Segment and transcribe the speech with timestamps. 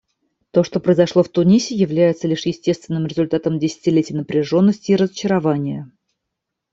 [0.49, 5.91] То, что произошло в Тунисе, является лишь естественным результатом десятилетий напряженности и разочарования.